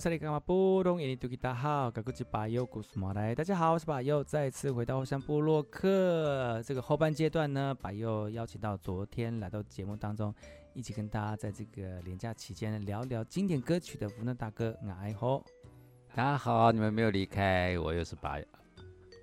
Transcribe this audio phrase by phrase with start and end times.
[0.00, 0.98] 哎，我是你干嘛不懂？
[0.98, 3.34] 印尼土著大好，嘎古吉巴尤，古苏马来。
[3.34, 6.62] 大家好，我是巴尤，再次回到后山部落客。
[6.64, 10.34] 这个后半阶段呢，巴尤邀请到昨天来到节目当中，
[10.72, 15.44] 一起跟大家在这个连假期间聊聊经典歌曲的福诺大哥爱吼。
[16.14, 18.46] 大家好，你们没有离开，我又是巴佑，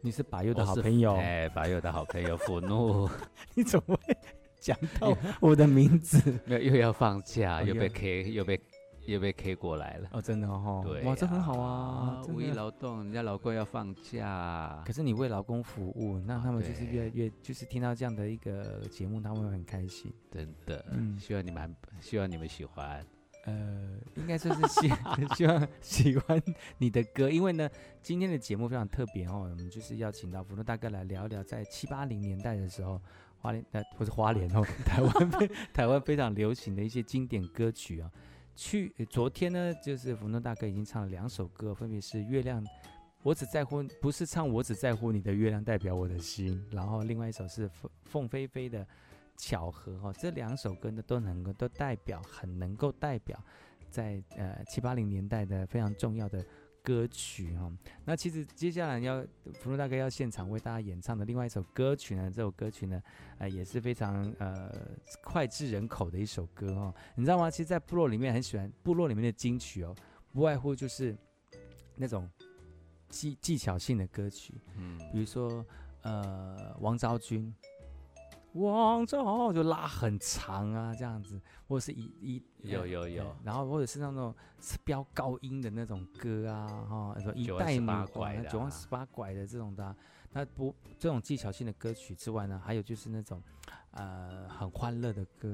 [0.02, 3.10] 你是巴尤的好朋友，哎，巴尤的好朋友福怒，
[3.56, 4.16] 你怎么会
[4.60, 6.22] 讲到我的名字？
[6.46, 8.62] 没有，又要放假，又被 K，又被。
[9.08, 10.10] 又被 K 过来了。
[10.12, 23.06] 哦，真的哦，对、啊，哇，这很好啊，五一劳动，人家老公要放假，可是你为老公服务，那他们就是越来越，就是听到这样的一个节目，他们会很开心，真的，嗯，希望你们，希望你们喜欢，
[23.46, 24.92] 呃，应该说是希
[25.36, 26.42] 希望喜欢
[26.78, 27.70] 你的歌，因为呢，
[28.02, 33.02] 今天的节目非常特别哦，我们就是邀请到福禄大哥来聊一聊，在七八零年代的时候，
[33.40, 38.12] 花莲呃不是花莲哦， 台湾非台湾非常流行的一些经典歌曲啊。
[38.58, 42.62] 去昨天呢，就是冯诺大哥已经唱了两首歌，分别是《月亮》，
[43.22, 48.84] 我只在乎不是唱我只在乎你的月亮代表我的心，然后另外一首是凤凤飞飞的
[49.38, 53.40] 《巧合》哈，这两首歌呢都能够都代表很能够代表
[53.92, 56.44] 在呃七八零年代的非常重要的。
[56.88, 57.70] 歌曲哈，
[58.06, 59.22] 那其实接下来要
[59.56, 63.04] 福禄大哥要现场为大家演唱的另外一首歌曲呢，这首歌曲呢，
[63.40, 64.74] 呃也是非常呃
[65.22, 67.52] 脍炙人口的一首歌哦，你知道吗？
[67.52, 69.94] 其实，在部落里面很喜欢部落里面的金曲哦，
[70.32, 71.14] 不外乎就是
[71.98, 72.26] 那种
[73.10, 75.66] 技技巧性的歌曲，嗯，比如说
[76.04, 77.54] 呃王昭君。
[78.64, 84.34] 王昭就拉很长啊，这样子，或者是一一有有有，然后或者是那种
[84.84, 89.96] 飙高音的那种歌啊，哈，说一代女拐九弯十八拐的这种的，
[90.32, 93.42] 那不这种技巧性的歌曲之外呢，还有就是那种
[93.92, 95.54] 呃很欢乐的歌，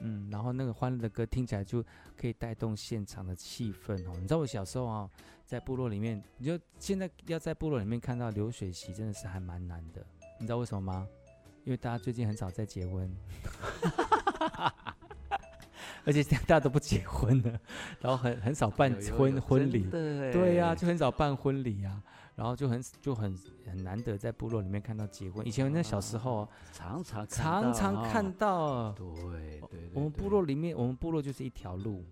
[0.00, 1.84] 嗯，然后那个欢乐的歌听起来就
[2.16, 4.12] 可以带动现场的气氛哦。
[4.14, 5.10] 你知道我小时候啊，
[5.44, 10.04] 在部落里面，你就现在要在部落里面看到流水席，真的是还蛮难的，
[10.38, 11.06] 你知道为什么吗？
[11.68, 13.14] 因为大家最近很少在结婚，
[16.02, 17.60] 而且大家都不结婚了，
[18.00, 22.02] 然后很很少办婚婚礼，对呀、啊，就很少办婚礼呀、啊，
[22.36, 23.36] 然后就很就很
[23.66, 25.46] 很难得在部落里面看到结婚。
[25.46, 32.02] 以前那小时候常常常常看到，对对，对，我们部落里面，我们部落就是一条路，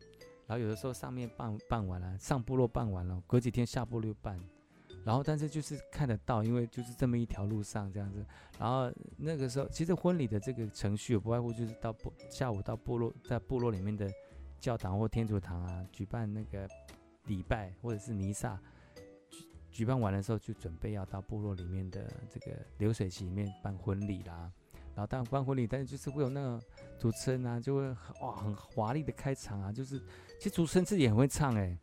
[0.46, 4.38] 然后有的时候上面办办完了，上部落办完了，隔几天下部落又办。
[5.06, 8.26] 然后，但是就是看得到，因为就是这么一条路上这样子。
[8.58, 14.10] 然后那个时候，其实婚礼的这个程序也不外乎就是到部下午到部落，在部落里面的
[14.58, 16.68] 教堂或天主堂啊，举办那个
[17.26, 18.60] 礼拜或者是弥撒。
[19.30, 24.50] 举举办完的时候，就准备要到部落里面的这个流水席里面办婚礼啦。
[24.96, 26.60] 然后当然办婚礼，但是就是会有那个
[26.98, 27.88] 主持人啊，就会
[28.22, 30.00] 哇很华丽的开场啊，就是
[30.40, 31.78] 其实主持人自己也很会唱哎、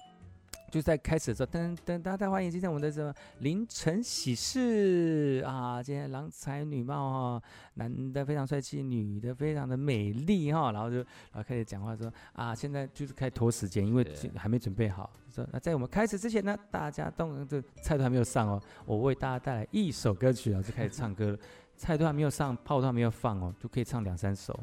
[0.74, 5.84] 就在开始的时候，噔噔，大家欢迎今天我们的什么凌晨喜事啊！
[5.84, 7.44] 今天郎才女貌哈、哦，
[7.76, 10.72] 男的非常帅气，女的非常的美丽哈、哦。
[10.72, 14.04] 然后就然后开始讲话说啊，现在就是开始拖时间，因为
[14.36, 15.12] 还没准备好。
[15.30, 21.38] 说那在我们开始之前呢，大家都这菜都还没有上哦，我为大家带来一首歌曲，然后就开始唱歌了。
[21.78, 24.60] 菜都还没有上，炮都还没有放哦，就可以唱两三首。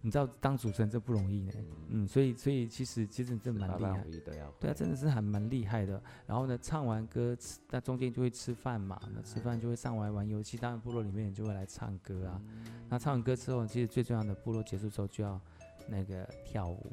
[0.00, 1.52] 你知道当主持人这不容易呢，
[1.88, 6.00] 嗯，所以所以其实其实真的蛮厉害，对啊，真的是还蛮厉害的。
[6.24, 12.40] 然后呢，唱完歌吃，那中间就会吃饭嘛，那吃饭就会上来玩游戏，当然部落里面就会来唱歌啊。
[12.88, 15.40] 那唱完歌之后，其实最重要的部落结束之后就要
[15.88, 16.92] 那个跳舞。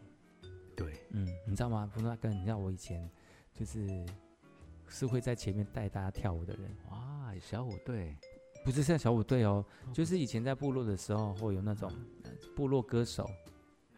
[0.75, 1.88] 对，嗯，你知道吗？
[1.94, 3.07] 福诺大哥，你知道我以前
[3.53, 4.06] 就是
[4.88, 6.75] 是会在前面带大家跳舞的人。
[6.89, 8.18] 哇，小虎队。
[8.65, 9.63] 不是像小虎队哦，
[9.94, 11.89] 就是以前在部落的时候会有那种
[12.56, 13.29] 部落歌手，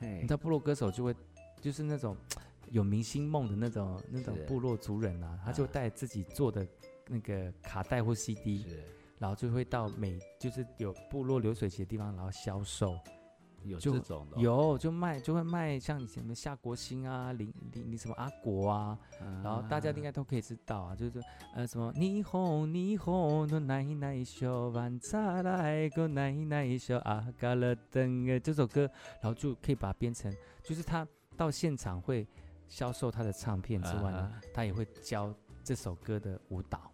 [0.02, 1.16] 你知道部落歌手就会
[1.62, 2.16] 就是那种
[2.69, 6.68] 有明星梦的那种那种部落族人啊，他就带自己做的
[7.08, 8.66] 那个卡带或 CD，
[9.18, 13.00] 然后就会到每就是有部落流水席的地方，然后销售。
[13.68, 18.98] 有这种的，有就卖就会卖，像以前什么夏国兴啊，林林你什么阿国啊，
[19.44, 21.22] 然后大家应该都可以知道啊，就是
[21.54, 28.90] 呃什么霓虹霓虹的奶奶秀，晚茶来个奶奶秀，阿嘎勒登呃这首歌，
[29.22, 30.34] 然后就可以把它编成，
[30.64, 32.28] 就是他到现场会
[32.68, 35.34] 销售他的唱片之外呢，他也会教
[35.64, 36.92] 这首歌的舞蹈，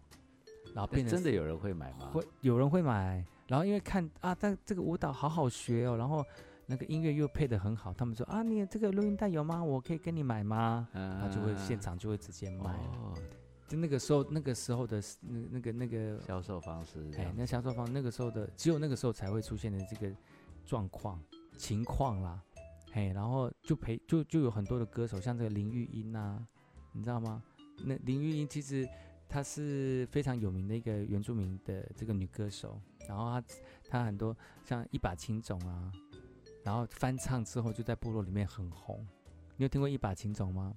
[0.74, 2.10] 然后变成真的有人会买吗？
[2.12, 3.24] 会有人会买。
[3.46, 6.24] 然后因为看啊，但这个舞蹈好好学哦，然后
[6.66, 9.62] 那个音乐又配得很好，他们说啊，你这个录音带有吗？
[9.62, 10.88] 我可以跟你买吗？
[10.92, 12.72] 然后就会现场就会直接卖。
[12.72, 13.14] 哦，
[13.68, 20.14] 就那个时候那个时候的那那个那个销售方式，哎，那销售方那个时候的只有那个时候才会出现的这个
[20.64, 21.20] 状况
[21.56, 22.42] 情况啦，
[22.92, 26.46] 嘿，然后就陪就就有很多的歌手，像这个林玉英啊，
[26.92, 27.42] 你知道吗？
[27.84, 28.88] 那林玉英其实。
[29.26, 33.44] 她是非常有名的一个原住民的这个女歌手，然后她
[33.88, 35.90] 她很多像一把青种啊，
[36.64, 39.06] 然后翻唱之后就在部落里面很红。
[39.56, 40.74] 你有听过一把青种吗？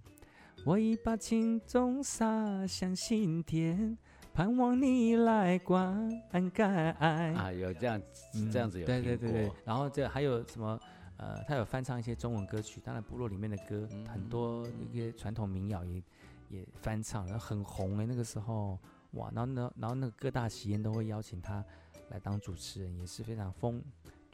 [0.66, 3.98] 我一把青种洒向心田，
[4.34, 6.64] 盼望你来灌溉。
[7.00, 9.52] 啊，有这样子这样子有、嗯、对对对对。
[9.66, 10.80] 然后这还有什么？
[11.18, 16.04] 呃，他有翻唱一些中文歌曲，当然部落里面的歌、嗯、很多一些传统民谣也。
[16.50, 18.80] 也翻唱，然后很红哎、欸，那个时候
[19.12, 21.62] 哇，然后呢，然后那个各大喜宴都会邀请他
[22.08, 23.84] 来当主持人，也是非常风，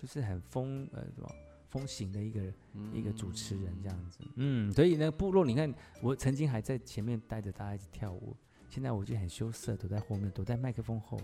[0.04, 1.32] 就是很风呃什么
[1.70, 2.42] 风行的一个、
[2.74, 4.20] 嗯、一个主持人这样子。
[4.36, 8.36] 嗯，所以呢，部落你看，我曾经还在前面带着大家一起跳舞，
[8.68, 11.18] 现在我就很羞涩，躲在后面，躲在麦克风后，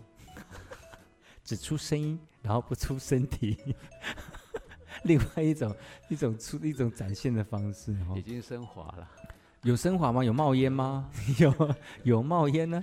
[1.43, 3.57] 只出声音，然后不出身体。
[5.03, 5.75] 另外一种
[6.07, 9.05] 一种出一种展现的方式，已经升华了。
[9.63, 10.23] 有升华吗？
[10.23, 11.11] 有冒烟吗？
[11.37, 12.81] 有有冒烟呢？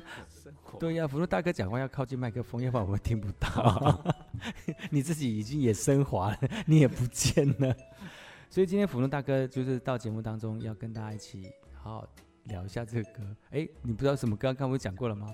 [0.79, 4.05] 对呀，福禄大哥讲话要靠近麦克风，要不然我们听不到。
[4.91, 7.77] 你自己已经也升华了，你也不见了。
[8.49, 12.09] 所以今天福禄大哥就是到节目当中要跟大家一起好好
[12.45, 13.37] 聊一下这个歌。
[13.51, 14.49] 哎，你不知道什么歌？
[14.49, 15.27] 刚刚我讲过了吗？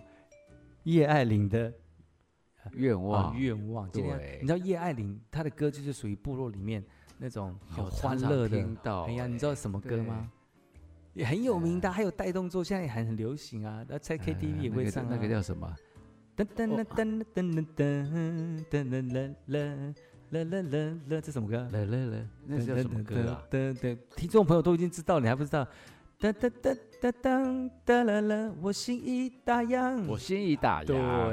[0.85, 1.73] 叶爱玲的
[2.73, 3.91] 愿望，愿望。
[3.91, 6.85] 今天你知道叶爱玲她的歌就是属于部落里面
[7.19, 8.59] 那种很欢乐的。
[9.07, 10.31] 哎呀，你知道什么歌吗？
[11.15, 13.85] 也很有名的，还有带动作，现在也还很流行啊。
[13.87, 15.07] 那在 KTV 也会唱。
[15.07, 15.71] 那个叫什么？
[16.45, 17.87] 噔噔噔噔噔噔
[18.71, 19.95] 噔噔噔噔噔
[20.33, 20.73] 噔噔
[21.09, 21.57] 噔，这什么歌？
[21.73, 23.43] 噔噔噔，那叫什么歌啊？
[23.51, 25.67] 噔噔，听众朋友都已经知道，你还不知道？
[26.19, 30.07] 噔噔噔噔噔噔噔噔，我心已打烊。
[30.07, 30.87] 我心已打烊。
[30.87, 31.31] 对啊。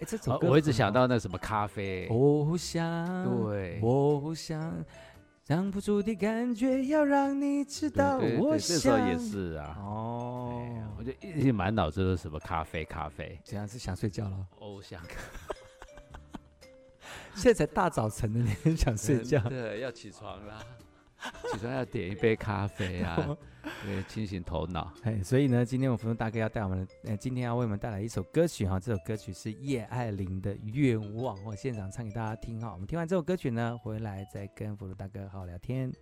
[0.00, 2.08] 哎，这首歌我一直想到那什么咖啡。
[2.10, 3.24] 我想。
[3.24, 3.80] 对。
[3.80, 4.74] 我想。
[5.44, 8.18] 藏不住的感觉，要让你知道。
[8.38, 8.76] 我想。
[8.76, 9.76] 这时候也是啊。
[9.80, 10.62] 哦。
[10.96, 13.36] 我就一直满脑子都是什么咖啡，咖啡。
[13.44, 14.46] 这样是想睡觉了。
[14.60, 15.02] 哦，想。
[17.34, 19.40] 现在才大早晨的，你很想睡觉。
[19.48, 20.64] 对，要起床啦。
[21.52, 23.36] 起床要点一杯咖啡啊，
[23.84, 24.92] 对，清醒头脑。
[25.02, 32.72] 哎，所以呢，今天我福禄大哥要带我们，呃，今天要为我们带来一首歌曲哈，这首歌曲是叶爱玲的《愿望》，我现场唱给大家听哈。
[32.72, 35.92] 我们听完这首歌曲呢，回来再跟福禄大哥好好聊天。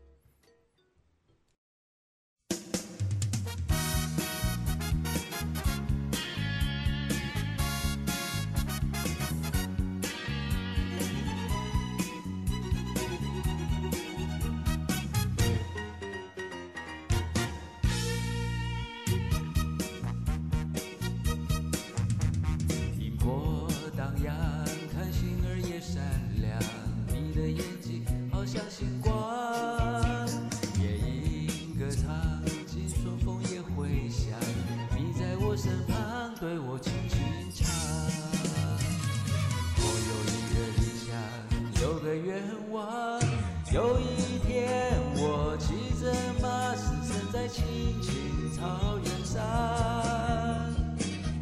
[44.17, 47.65] 一天，我骑着马驰骋在青
[48.01, 49.41] 青草原上。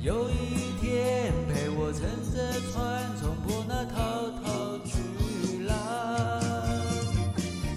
[0.00, 2.00] 有一天，陪我乘
[2.32, 2.76] 着船
[3.20, 5.72] 冲破那滔滔巨浪。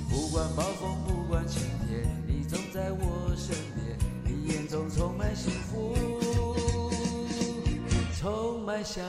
[0.10, 5.95] 不管暴风，不管晴天，你总在我身边，你眼中充满幸福，
[8.19, 9.01] 充满笑。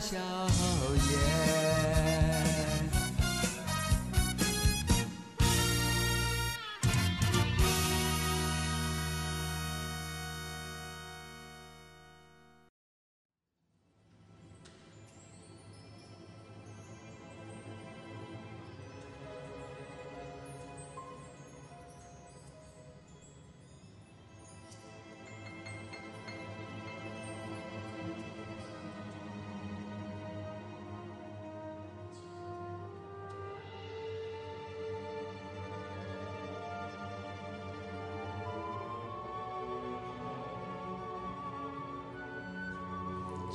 [0.00, 0.37] 下。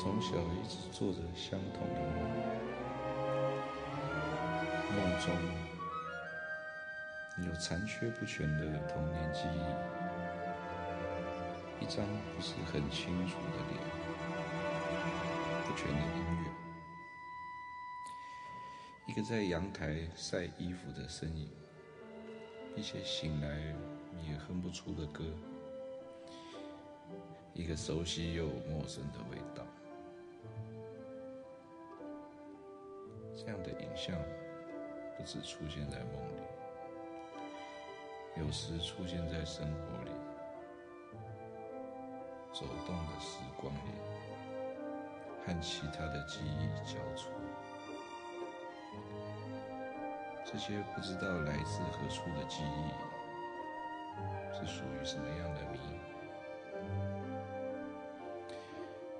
[0.03, 2.19] 从小一直做着相同的梦，
[4.97, 5.33] 梦中
[7.47, 9.59] 有残缺不全的童年记忆，
[11.81, 12.05] 一张
[12.35, 13.79] 不是很清楚的脸，
[15.65, 16.51] 不全的音乐，
[19.07, 21.49] 一个在阳台晒衣服的身影，
[22.75, 23.47] 一些醒来
[24.27, 25.23] 也哼不出的歌，
[27.53, 29.65] 一个熟悉又陌生的味道。
[33.45, 34.15] 这样的影像
[35.17, 36.35] 不止出现在梦里，
[38.37, 40.11] 有时出现在生活里，
[42.53, 43.91] 走动的时光里，
[45.45, 47.31] 和其他的记忆交错。
[50.45, 52.91] 这些不知道来自何处的记忆，
[54.53, 55.79] 是属于什么样的谜？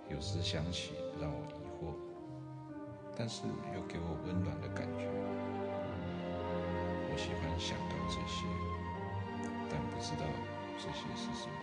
[0.10, 1.73] 有时想起，让我疑惑。
[3.16, 3.44] 但是
[3.76, 5.08] 又给我温暖的感觉。
[7.10, 8.44] 我喜欢想到这些，
[9.70, 10.26] 但不知道
[10.78, 11.54] 这些是什么。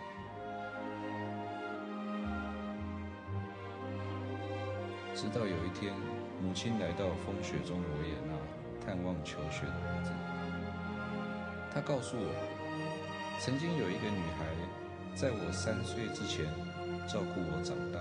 [5.12, 5.92] 直到有一天，
[6.40, 8.32] 母亲来到风雪中维也纳
[8.86, 10.12] 探望求学的儿子，
[11.74, 12.32] 她告诉我，
[13.40, 14.46] 曾经有一个女孩，
[15.14, 16.46] 在我三岁之前
[17.06, 18.00] 照顾我长大。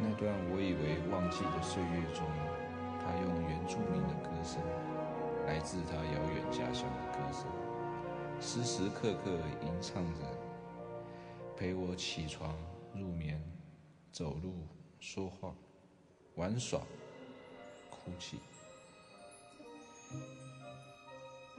[0.00, 2.26] 那段我以为忘记的岁月中，
[3.00, 4.60] 他用原住民的歌声，
[5.46, 7.46] 来自他遥远家乡的歌声，
[8.40, 9.30] 时时刻刻
[9.62, 10.20] 吟唱着，
[11.56, 12.54] 陪我起床、
[12.94, 13.40] 入眠、
[14.10, 14.66] 走路、
[15.00, 15.54] 说话、
[16.34, 16.80] 玩耍、
[17.88, 18.38] 哭泣，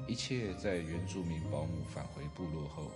[0.08, 2.92] 一切在原住民保姆返回部落后，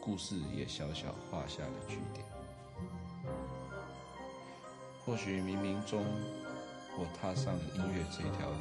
[0.00, 2.37] 故事也小小画下了句点。
[5.08, 6.04] 或许冥冥中，
[6.98, 8.56] 我踏上了音乐这条路，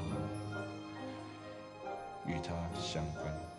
[2.26, 3.57] 与它相关。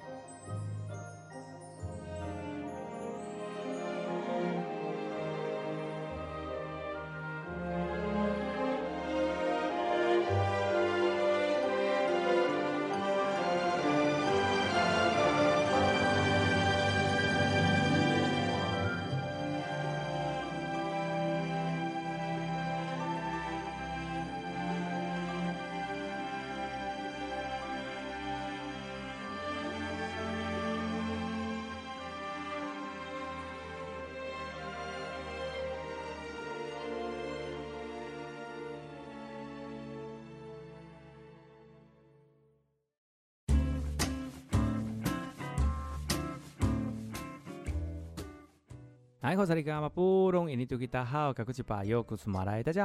[49.29, 49.37] 大家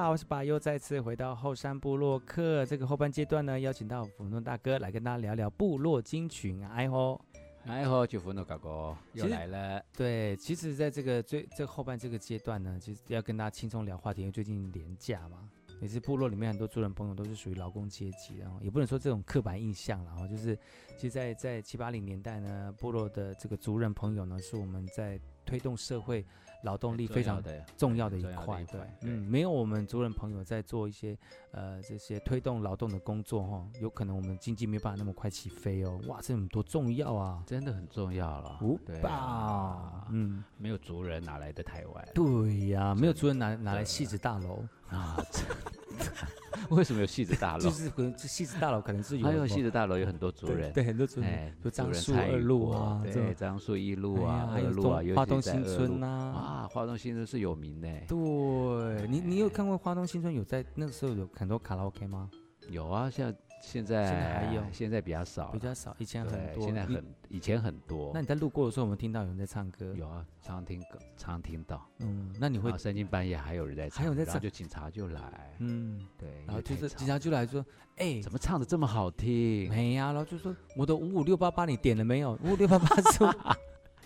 [0.01, 2.65] 好，我是巴优，再次回到后山部落客。
[2.65, 6.61] 这个后半阶段呢，邀请到福诺大哥来跟大家聊聊部落金曲。
[6.69, 7.21] 哎吼，
[7.65, 9.81] 哎吼，就福诺大哥又来了。
[9.95, 20.59] 对，其实在这个最这个后半这个阶段呢，其实要跟大家轻松聊话题，因为最近廉价嘛，也是部落里面很多族人朋友都是属于劳工阶级，然后也不能说这种刻板印象，然后就是，
[20.97, 25.17] 其实在在七八零年代呢，部落的这个族人朋友呢，是我们在。
[25.45, 26.25] 推动社会
[26.63, 27.43] 劳动力非常
[27.77, 31.17] 重要的一块，对，嗯，没有我们族人朋友在做一些
[31.51, 35.99] 呃这些推动劳动的工作哈，有可能我们经济没办法那么快起飞哦。
[36.07, 40.07] 哇，这很多重要啊，真的很重要了，对吧？
[40.09, 42.07] 嗯，没有族人哪来的台湾？
[42.13, 45.17] 对呀，没有族人哪哪来戏子大楼啊？
[46.69, 47.63] 为什么有戏子大楼？
[47.63, 57.87] 就是可能这戏子大楼可能是有，还有戏子大楼有很多族人，对 很多族人，有樟树二路啊，对樟树一路啊，二路啊，花东新村呐，啊，花东新村是有名的。
[58.07, 62.29] 对你，你有看过花东新村有在那个时候有很多卡拉 OK 吗？
[62.69, 63.33] 有啊，像。
[63.65, 68.11] 现在现在还有，现在比较少，比较少，以前很多，现在很，以前很多。
[68.13, 69.93] 那你在路过的时候，有没有听到有人在唱歌？
[69.95, 71.81] 有啊，常听歌，常听到。
[71.99, 75.55] 嗯，那你会三更半夜还有人在唱，还有在唱，就警察就来。
[75.59, 77.65] 嗯，对，然后就是警察就来说，
[77.95, 79.69] 哎，怎么唱的这么好听？
[79.69, 82.37] 没呀，然后就说我的五五六八八你点了没有？
[82.43, 83.25] 五五六八八是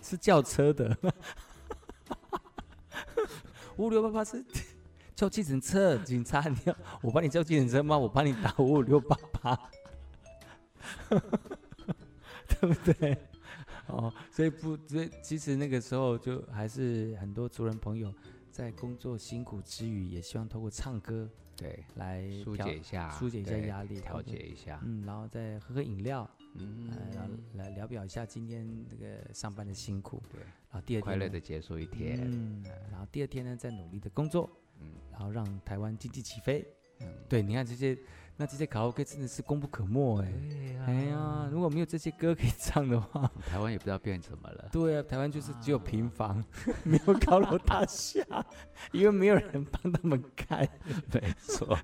[0.00, 0.96] 是叫车的，
[3.76, 4.44] 五五六八八是。
[5.18, 6.72] 叫计程车，警察，你要
[7.02, 7.98] 我帮你叫计程车吗？
[7.98, 9.37] 我帮你打五五六八八，
[12.48, 13.16] 对不对？
[13.86, 18.12] 哦，所以不，所以其实那个时候就还是很多族人朋友
[18.50, 30.40] 在工作辛苦之余，也希望透过唱歌，对，来疏解一下，疏解一下压力，调节一下，嗯，然后再喝喝饮料，嗯，然后来聊表一下今天这个上班的辛苦，对，
[30.70, 34.50] 然后第二天快乐的结束一天，嗯，然后第二天呢，再努力的工作。
[34.80, 36.64] 嗯，然后让台湾经济起飞。
[37.00, 37.98] 嗯，对，你看这些，
[38.40, 40.32] 那这些卡拉 OK 真的是功不可没哎。
[40.86, 44.68] 哎呀，如果没有这些歌可以唱的话， 台湾也不知道变成什么了。
[44.70, 46.42] 对啊，台湾就是只有平房，
[46.84, 48.24] 没有高楼大厦，
[48.92, 50.66] 因为没有人帮他们开。
[51.12, 51.76] 没错。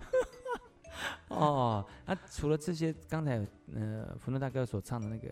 [1.28, 3.44] 哦，那、啊、除了这些，刚才
[3.74, 5.28] 呃，福诺大哥所唱的那个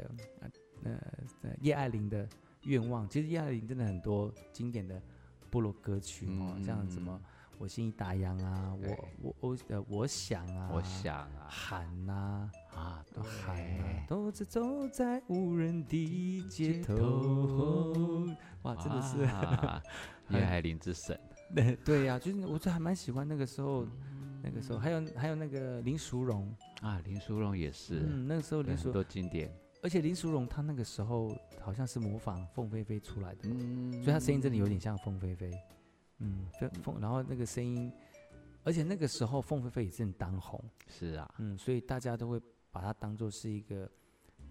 [0.82, 0.98] 呃
[1.42, 2.28] 呃叶爱玲的
[2.64, 5.00] 愿望，其实叶爱玲真的很多经典的
[5.50, 7.18] 部落歌曲哦，嗯、像什么
[7.58, 18.26] 我心里打烊啊，我我我呃我想啊，我想啊，喊呐啊，啊都喊啊，独自走在无人的街头，
[18.62, 19.18] 哇，真的是
[20.28, 21.18] 叶爱玲之神，
[21.54, 23.86] 对 对呀、啊，就是我就还蛮喜欢那个时候。
[24.44, 26.52] 那个时候还有还有那个林淑荣。
[26.80, 29.48] 啊，林淑荣也是，嗯，那个时候林淑很多经典，
[29.84, 35.48] 而且林淑荣她那个时候好像是模仿凤飞飞出来的，嗯，所以她声音真的有点像凤飞飞，
[36.22, 37.92] 嗯，凤凤，然后那个声音，
[38.64, 43.90] 而且那个时候凤飞飞也是很当红，是啊，嗯，所以大家都会把它当做是一个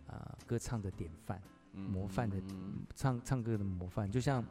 [0.08, 2.36] 呃歌唱的典范，模范的
[2.96, 4.46] 唱唱歌的模范，就像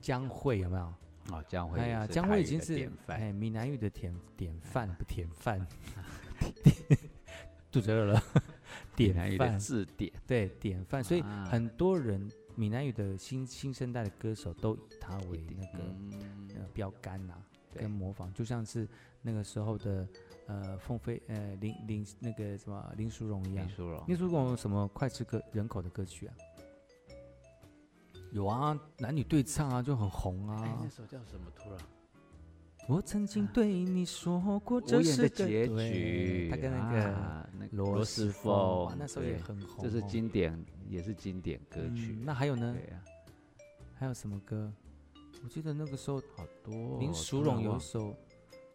[0.00, 0.92] 江蕙有没有？
[1.30, 5.64] 哦，江蕙，哎呀，江蕙已经是哎闽南语的典典范，不 典范，
[7.70, 8.22] 肚子饿了，
[8.96, 9.58] 典范。
[9.58, 12.26] 字典，对典范，所以很多人
[12.58, 15.84] 闽南语的新新生代的歌手都以他为那个
[16.56, 17.34] 呃标杆呐，
[17.72, 18.88] 跟模仿，就像是
[19.22, 20.08] 那个时候的
[20.48, 26.34] 呃凤飞呃林林那个什么林淑荣一样，林淑荣，林淑荣有什么脍炙歌人口的歌曲啊？
[28.32, 30.60] 有啊，男女对唱啊，就很红啊。
[30.64, 31.46] 哎，那首叫什么？
[31.54, 31.78] 突然，
[32.88, 36.48] 我曾经对你说过这是个结局。
[36.50, 39.84] 他跟那个那个罗斯福，那时候也很红。
[39.84, 42.18] 这是经典，也是经典歌曲。
[42.24, 42.74] 那还有呢？
[43.94, 44.72] 还有什么歌？
[45.44, 46.98] 我记得那个时候好多。
[46.98, 48.16] 林淑荣有一首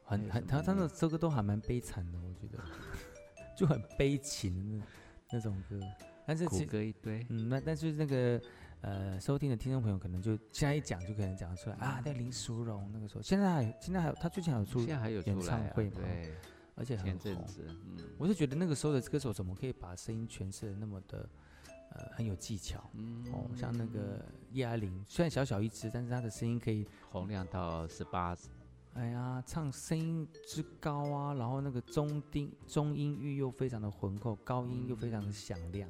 [0.04, 2.64] 很很，他他的这歌都还蛮悲惨的，我觉得
[3.58, 4.86] 就很悲情的
[5.32, 5.80] 那种歌。
[6.28, 7.26] 但是苦歌一堆。
[7.30, 8.40] 嗯，那但是那个。
[8.84, 16.02] 呃，收听的听众朋友可能就现在一讲就可能讲得出来啊，那林淑荣那个时候，现在还现在还有他最近还有出现在还有演唱会嘛？
[16.02, 16.36] 对，
[16.76, 17.48] 而且很红。
[17.66, 21.30] 嗯，我是觉得那个时候的歌手怎么可以把声音诠释的那么的
[21.92, 22.84] 呃很有技巧？
[22.96, 28.36] 嗯，哦，像那个叶爱玲，虽然小小一只，但是她的声音可以洪亮到十八。
[28.96, 35.90] 哎呀，唱声音之高啊，然后那个中低中音域又非常的浑厚，高音又非常的响亮。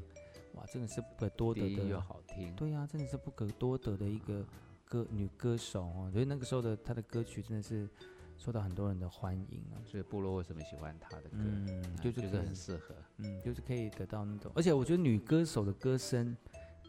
[0.53, 2.55] 哇，真的是不可多得的，又好听。
[2.55, 4.45] 对呀、啊，真的是不可多得的一个
[4.85, 6.09] 歌女歌手哦。
[6.11, 7.89] 所以那个时候的她的歌曲真的是
[8.37, 9.81] 受到很多人的欢迎啊。
[9.85, 11.29] 所以部落为什么喜欢她的歌？
[11.31, 12.95] 嗯，就是就是很适合。
[13.17, 16.35] 嗯，就是可以得到那种，而且我觉得女歌手的歌声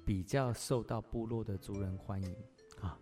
[0.04, 2.36] 比较受到部落的族人欢迎
[2.80, 2.98] 啊。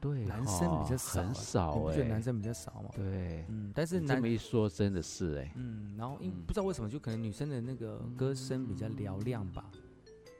[0.00, 2.90] 对，男生比较少，很少哎，你不觉得男生比较少吗？
[2.94, 9.70] 对，嗯，但是男这么一说真的是哎，嗯，然后因不知道为什么，就可能女生的那个歌声比较嘹亮吧。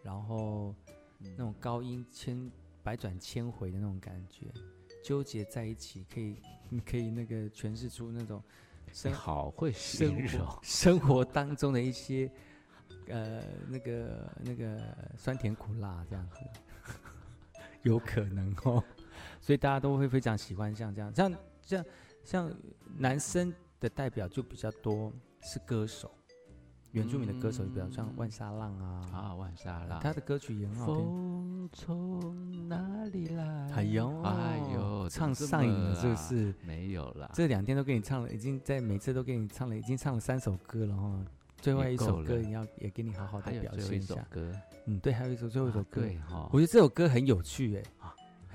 [0.07, 0.73] 然后，
[1.19, 2.49] 那种高音千
[2.85, 4.47] 百转千回的那种感觉，
[5.03, 6.37] 纠结在一起，可以，
[6.89, 8.41] 可以那个诠释出那种
[8.93, 12.31] 生好会形容生活当中的一些，
[13.09, 14.81] 呃，那个那个
[15.17, 16.39] 酸甜苦辣这样子，
[17.83, 18.83] 有可能哦，
[19.41, 21.85] 所以大家都会非常喜欢像这样，像像
[22.23, 22.55] 像
[22.97, 26.15] 男生的代表就比较多是歌手。
[26.97, 30.95] 原住民的歌手，比如像万沙浪啊，啊，万沙浪，他的歌曲也很好听。
[30.97, 33.71] 风从哪里来？
[33.75, 36.55] 哎呦，哎呦，唱上瘾了是不是？
[36.65, 41.23] 没有啦，这两天都给你唱了，已经在每次都给你唱了，已经唱了三首歌了哈。
[41.61, 44.15] 最后一首歌你要也给你好好的表现一下。
[44.31, 44.51] 歌，
[44.87, 47.83] 嗯，对，还有一首最后一首歌，对哈，我觉得这首歌很有趣哎。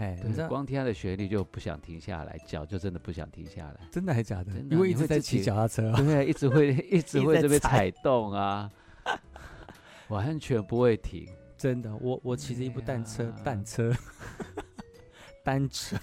[0.02, 3.80] 哎，你知道，光听他的旋律就不想停下来，脚就真的不想停下来。
[3.92, 4.52] 真的还假的？
[4.72, 8.68] 因为一直在骑脚踏车， 对，一直会 一直会这边踩动啊，
[10.10, 11.28] 完全不会停。
[11.56, 13.94] 真的，我我骑着一部单车，单车，
[15.44, 15.96] 单车。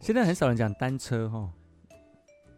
[0.00, 1.52] 现在很少人讲单车哈，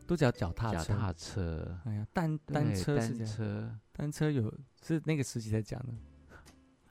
[0.06, 0.84] 都叫脚踏车。
[0.84, 1.76] 脚踏车。
[1.84, 4.54] 哎呀，单单车是这样，单车有
[4.84, 5.92] 是那个时期才讲的。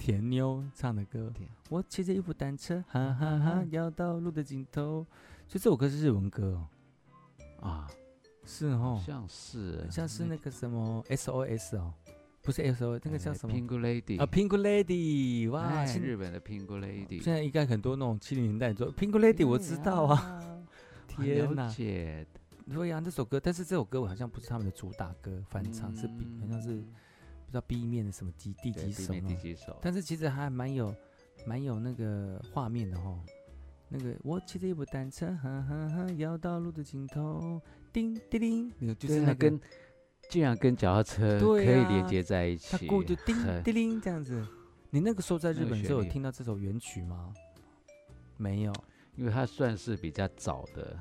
[0.01, 1.31] 甜妞唱的歌，
[1.69, 5.05] 我骑着一部单车，哈哈哈，要到路的尽头。
[5.47, 6.59] 所以这首歌是日文歌
[7.59, 7.87] 哦，啊，
[8.43, 11.93] 是哦，像是，像是那个什么 SOS 哦，
[12.41, 17.21] 不是 SOS，那个叫什么？Pink Lady 啊，Pink Lady，哇，日本的 Pink Lady。
[17.21, 20.41] 现在应该很多那种七零年代做 Pink Lady，我知道啊。
[21.07, 26.83] 天哪，对呀，这首歌，但是这首歌我好像不是他们的主打歌，翻唱是比好像是。
[27.51, 29.77] 不知道 B 面的什么几第几首，第几首？
[29.81, 30.95] 但是其实还蛮有
[31.45, 33.19] 蛮有那个画面的哈，
[33.89, 37.61] 那个我骑着一部单车，哈哈哈，要到路的尽头，
[37.91, 39.59] 叮叮叮，那个就是那个、跟
[40.29, 43.35] 竟然跟脚踏车可以连接在一起，它过就叮
[43.65, 44.47] 叮叮这样子。
[44.89, 47.33] 你那个时候在日本就有听到这首原曲吗？
[48.37, 48.73] 没有，
[49.17, 50.97] 因为它算是比较早的，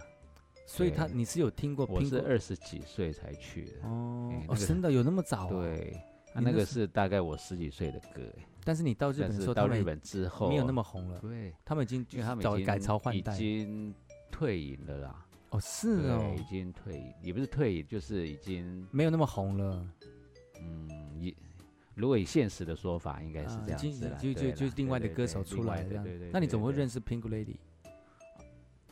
[0.66, 1.86] 所以他你是有听过？
[1.86, 3.88] 我是二十几岁才去的。
[3.88, 5.48] 哦，哦，真的有那么早？
[5.48, 5.96] 对，
[6.34, 8.22] 那个是大概我十几岁的歌。
[8.64, 11.18] 但是你到日本的时候，到日本之后没有那么红了。
[11.20, 13.94] 对，他们已经因为他们已经改朝换代，已经
[14.30, 15.26] 退隐了啦。
[15.50, 19.86] 哦，是哦，已经退隐，也不是退隐，就是已经没有那么红了。
[20.60, 20.88] 嗯，
[21.18, 21.34] 也。
[21.96, 26.06] 如果以现实的说法，应该是这样子啦，就就就另外的歌手出来这样。
[26.32, 27.56] 那你怎么会认识 Pink Lady？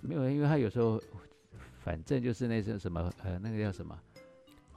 [0.02, 1.00] 没有，因为他有时候，
[1.78, 3.98] 反正就是那些什么呃，那个叫什么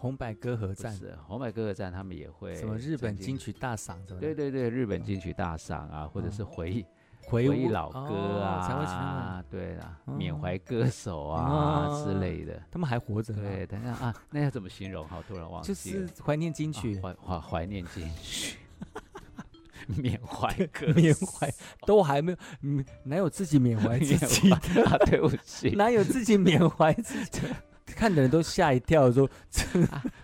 [0.01, 6.83] 红白歌合战，红白歌合战，他们也会什么日本金曲大赏，对对对，日本金曲大赏啊，或者是回忆。
[7.27, 13.31] 回忆老歌啊，才会请他对啊，缅怀歌手啊之类的，他们还活着。
[13.31, 15.07] 对，等下啊，那要怎么形容？
[15.07, 15.67] 好，突然忘记。
[15.67, 18.57] 就是怀念金曲，怀怀怀念金曲，
[20.01, 21.53] 缅怀歌，缅怀
[21.85, 22.37] 都还没有，
[23.03, 24.59] 哪有自己缅怀自己啊？
[25.05, 27.41] 对不起， 哪有自己缅怀自己？
[28.01, 29.29] 看的人都吓一跳，说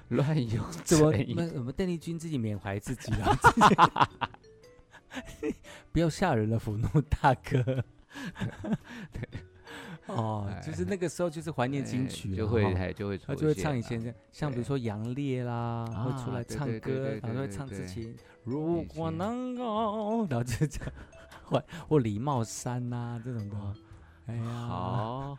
[0.08, 1.14] 乱用 怎么
[1.54, 4.10] 我们邓丽君自己缅怀自己啊？
[5.94, 7.62] 不要吓人了，福怒大哥。
[9.14, 9.30] 对，
[10.08, 18.12] 哦，就是那个时候，就是怀念金曲，就会还就会他就会唱以前的，像比如说杨烈啦，会出来唱歌，然后会唱之前
[18.44, 20.92] 如果能够，然后就这样，
[21.46, 23.56] 或或李茂山呐这种的。
[24.26, 25.38] 哎呀，好，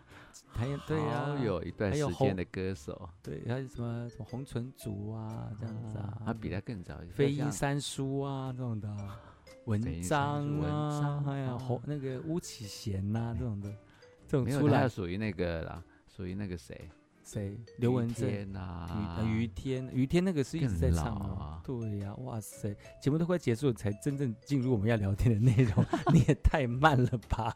[0.58, 8.88] 还有对呀，有一段时间的歌手，对，还有什么什么红唇族啊这样子啊，他比他更早，飞鹰三叔啊这种的。
[9.64, 13.70] 文章啊，还有红那个巫启贤呐，这种的，
[14.26, 16.88] 这种出来属于那个啦，属于那个谁
[17.22, 27.54] 谁刘文正呐，于天于天那个是一直在唱啊，对呀，哇塞，节目都快结束了，才真正进入我们要聊天的内容， 你也太慢了吧？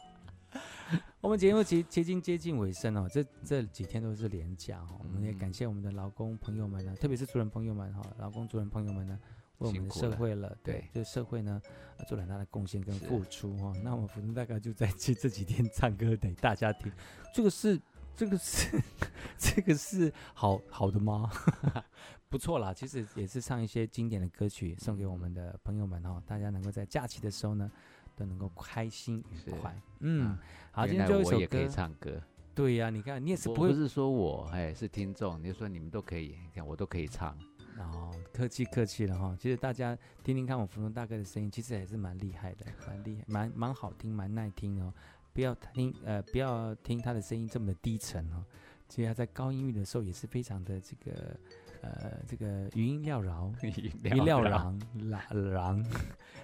[1.22, 9.16] 我们节目接接近接近尾声哦，这这几天都是连假哦，我们也感谢我们的劳工朋友们呢，特别是主人朋友们哈，劳工主人朋友们呢。
[9.58, 11.62] 为我们的社会了，了对，对，就社会呢，
[12.08, 13.72] 做了很大的贡献跟付出哈。
[13.84, 16.90] 那我们福登大概就在这这几天唱歌给大家听，
[17.32, 17.80] 这个是
[18.16, 18.82] 这个是
[19.38, 21.30] 这个是好好的吗？
[22.28, 27.70] 不错啦，其实也是唱一些经典的歌曲送给我们的朋友们哈，大家能够在假期的时候呢
[28.16, 29.74] 都能够开心愉快。
[30.00, 30.36] 嗯，
[30.70, 32.20] 好，今天最后一首歌，我也可以唱歌。
[32.54, 37.36] 对呀、啊，你看你也是不会不是说我哎是听众，你就说你们都可以，你看我都可以唱。
[37.78, 39.34] 哦，客气客气了哈。
[39.40, 44.92] 其实大家听听看我芙蓉大哥的声音，其实还是蛮厉害的， 蛮厉害，蛮蛮好听，蛮耐听哦。
[45.32, 48.44] 不要听呃，不要听他的声音这么的低沉哦。
[48.86, 51.34] 其实他在高音域的时候也是非常的这个
[51.82, 55.84] 呃，这个余音绕 绕， 余料郎郎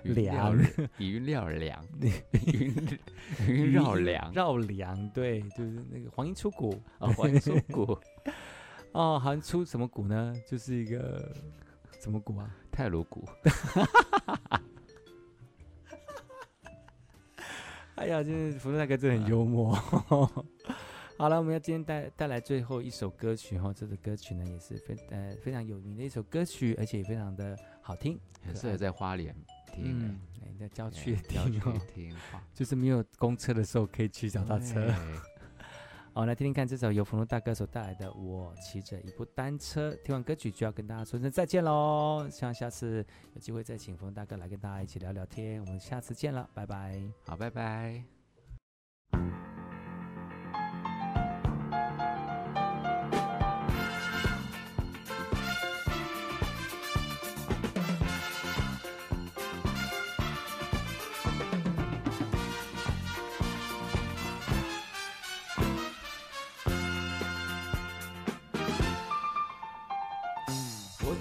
[0.05, 0.55] 梁，
[1.03, 1.85] 余料梁，
[2.41, 2.75] 余
[3.47, 7.99] 余绕梁绕梁，对，就是那个黄莺出谷啊，黄莺出谷。
[8.93, 10.35] 哦，好像出什么谷呢？
[10.47, 11.33] 就是一个
[12.01, 12.51] 什么谷啊？
[12.73, 13.29] 泰鲁谷。
[17.97, 19.77] 哎呀，就是福禄大哥真的很幽默。
[21.19, 29.35] 好了，我们要今天带带来最后一首歌曲哈，这首歌曲呢也是非呃非常有名的一首歌曲，而且也非常的好听，很适合在花莲
[29.67, 30.21] 听，嗯，
[30.59, 34.95] 在郊区听哦，就是没有公车的时候可以去脚踏车。
[36.15, 39.93] 好，来听听看这首由福隆大哥所带来的《我骑着一部单车》。
[40.03, 43.05] 听完歌曲就要跟大家说声再见喽，希望下次
[43.35, 45.61] 有机会再请福隆大哥来跟大家一起聊聊天。
[45.61, 47.01] 我们下次见了，拜拜。
[47.25, 48.05] 好，拜拜。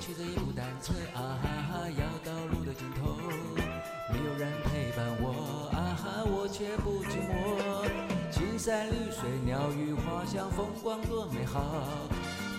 [0.07, 3.17] 骑着一部单车啊哈哈，要到路的尽头，
[4.09, 7.83] 没有人陪伴我啊哈，我却不寂寞。
[8.31, 12.07] 青山绿水，鸟语花香，风光多美好。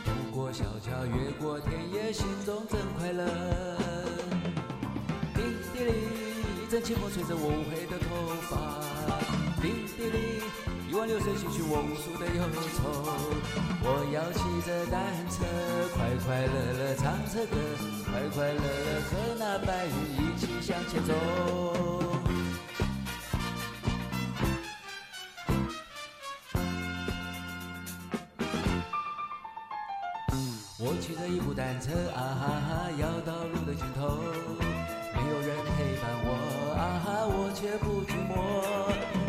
[0.05, 3.25] 渡过小桥，越过田野，心中真快乐。
[5.33, 5.95] 叮叮铃，
[6.63, 8.05] 一阵清风吹着我乌黑的头
[8.51, 8.53] 发。
[9.63, 10.28] 叮叮铃。
[11.07, 12.43] 流水，洗去我无数的忧
[12.77, 12.79] 愁。
[13.81, 15.45] 我要骑着单车，
[15.95, 17.57] 快快乐乐唱着歌，
[18.11, 21.13] 快快乐乐和那白云一起向前走。
[30.81, 34.98] 我骑着一部单车，啊哈哈，要到路的尽头。
[35.19, 36.31] 没有人陪伴我
[36.79, 38.39] 啊哈，我却不寂寞。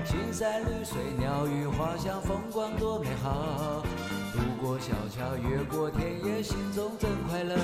[0.06, 3.82] 青山绿水，鸟语花香，风光多美好。
[4.32, 7.56] 渡过小桥，越过田野，心中真快乐。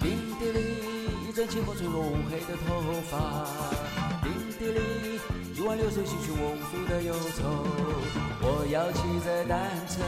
[0.00, 0.60] 叮叮铃，
[1.28, 3.46] 一阵清风吹落乌黑的头发。
[4.22, 4.82] 叮叮铃，
[5.66, 7.42] 一湾流水洗去我无数的忧愁。
[8.40, 10.00] 我要骑着单车，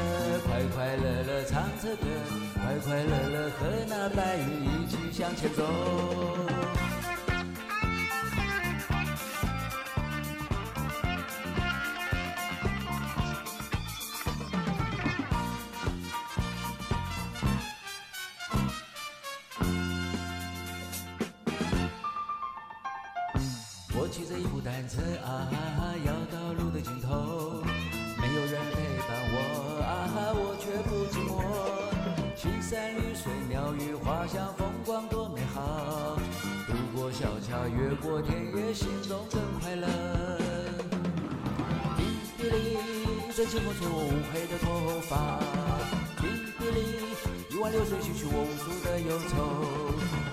[0.47, 2.07] 快快乐乐唱着歌，
[2.55, 5.65] 快快乐乐和那白云一起向前走。
[24.79, 25.51] 单车啊，
[26.07, 27.65] 要到路的尽头。
[28.17, 31.43] 没有人陪伴我啊哈，我却不寂寞。
[32.37, 36.17] 青山绿水，鸟语花香，风光多美好。
[36.69, 39.89] 渡过小桥，越过田野，心中更快乐。
[41.97, 42.07] 叮
[42.39, 42.79] 叮哩，
[43.29, 45.43] 一阵清风吹我乌黑的头发。
[46.23, 47.03] 叮叮哩，
[47.51, 49.35] 一弯流水洗去我无数的忧愁。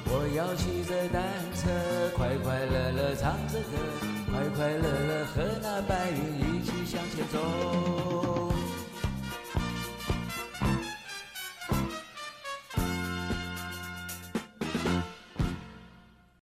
[0.05, 1.65] 我要骑着单车，
[2.15, 4.14] 快快乐乐唱着歌。
[4.35, 8.24] 快快乐乐和那白云一起向前走。